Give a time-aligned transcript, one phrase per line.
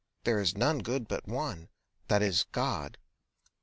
[0.23, 1.69] There is none good but one, and
[2.07, 2.97] that is God.